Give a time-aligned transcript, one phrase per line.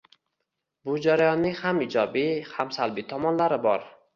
[0.89, 3.87] Bu jarayonning ham ijobiy, ham salbiy tomonlari bor.